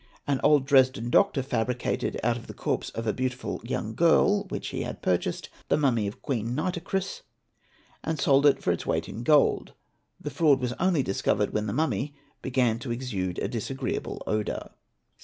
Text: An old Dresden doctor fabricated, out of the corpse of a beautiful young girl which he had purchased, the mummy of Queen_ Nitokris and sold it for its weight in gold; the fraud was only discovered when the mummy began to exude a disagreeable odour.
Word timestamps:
An 0.25 0.39
old 0.43 0.65
Dresden 0.65 1.11
doctor 1.11 1.43
fabricated, 1.43 2.19
out 2.23 2.35
of 2.35 2.47
the 2.47 2.55
corpse 2.55 2.89
of 2.89 3.05
a 3.05 3.13
beautiful 3.13 3.61
young 3.63 3.93
girl 3.93 4.45
which 4.45 4.69
he 4.69 4.81
had 4.81 5.03
purchased, 5.03 5.49
the 5.69 5.77
mummy 5.77 6.07
of 6.07 6.23
Queen_ 6.23 6.55
Nitokris 6.55 7.21
and 8.03 8.17
sold 8.19 8.47
it 8.47 8.63
for 8.63 8.71
its 8.71 8.87
weight 8.87 9.07
in 9.07 9.21
gold; 9.21 9.73
the 10.19 10.31
fraud 10.31 10.59
was 10.59 10.73
only 10.79 11.03
discovered 11.03 11.53
when 11.53 11.67
the 11.67 11.71
mummy 11.71 12.15
began 12.41 12.79
to 12.79 12.89
exude 12.91 13.37
a 13.37 13.47
disagreeable 13.47 14.23
odour. 14.25 14.71